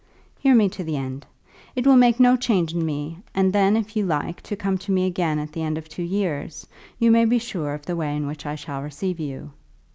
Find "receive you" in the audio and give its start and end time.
8.81-9.51